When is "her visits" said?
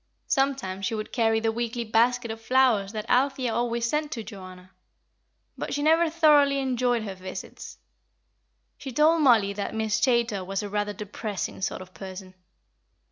7.03-7.77